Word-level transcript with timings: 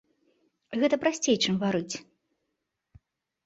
Гэта 0.83 0.95
прасцей, 1.03 1.37
чым 1.45 1.61
варыць. 1.67 1.95